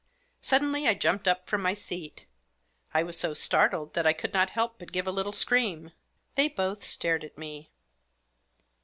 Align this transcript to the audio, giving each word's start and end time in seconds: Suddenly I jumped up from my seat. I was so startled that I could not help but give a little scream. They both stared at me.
Suddenly 0.41 0.87
I 0.87 0.95
jumped 0.95 1.27
up 1.27 1.47
from 1.47 1.61
my 1.61 1.75
seat. 1.75 2.25
I 2.91 3.03
was 3.03 3.19
so 3.19 3.35
startled 3.35 3.93
that 3.93 4.07
I 4.07 4.13
could 4.13 4.33
not 4.33 4.49
help 4.49 4.79
but 4.79 4.91
give 4.91 5.05
a 5.05 5.11
little 5.11 5.31
scream. 5.31 5.91
They 6.33 6.47
both 6.47 6.83
stared 6.83 7.23
at 7.23 7.37
me. 7.37 7.69